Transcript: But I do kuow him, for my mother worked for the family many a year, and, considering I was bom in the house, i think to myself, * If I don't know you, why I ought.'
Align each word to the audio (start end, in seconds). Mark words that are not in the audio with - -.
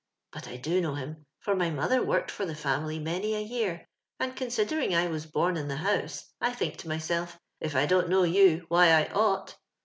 But 0.31 0.47
I 0.47 0.57
do 0.57 0.81
kuow 0.81 0.97
him, 0.97 1.27
for 1.41 1.55
my 1.55 1.69
mother 1.69 2.01
worked 2.03 2.31
for 2.31 2.43
the 2.43 2.55
family 2.55 2.97
many 2.97 3.35
a 3.35 3.39
year, 3.39 3.87
and, 4.19 4.35
considering 4.35 4.95
I 4.95 5.05
was 5.05 5.27
bom 5.27 5.55
in 5.57 5.67
the 5.67 5.75
house, 5.75 6.33
i 6.41 6.51
think 6.51 6.77
to 6.77 6.87
myself, 6.87 7.39
* 7.49 7.61
If 7.61 7.75
I 7.75 7.85
don't 7.85 8.09
know 8.09 8.23
you, 8.23 8.65
why 8.67 8.87
I 8.89 9.05
ought.' 9.13 9.59